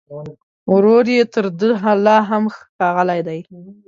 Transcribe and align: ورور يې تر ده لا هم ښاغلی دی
ورور 0.73 1.05
يې 1.15 1.23
تر 1.33 1.45
ده 1.59 1.69
لا 2.05 2.17
هم 2.29 2.43
ښاغلی 2.75 3.19
دی 3.27 3.39